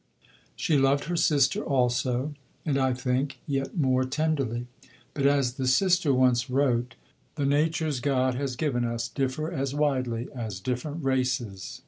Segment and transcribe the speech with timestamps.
[0.55, 2.33] She loved her sister also,
[2.65, 4.65] and, I think, yet more tenderly.
[5.13, 6.95] But as the sister once wrote:
[7.35, 11.79] "The natures God has given us differ as widely as different races."